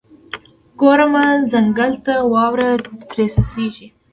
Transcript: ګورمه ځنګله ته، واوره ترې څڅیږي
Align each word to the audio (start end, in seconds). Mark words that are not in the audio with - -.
ګورمه 0.79 1.25
ځنګله 1.51 1.97
ته، 2.05 2.13
واوره 2.31 2.69
ترې 3.09 3.25
څڅیږي 3.33 3.87